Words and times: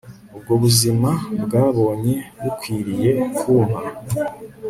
Ubwo 0.35 0.53
buzima 0.61 1.09
bwabonye 1.43 2.15
bukwiriye 2.41 3.11
kumpa 3.37 3.81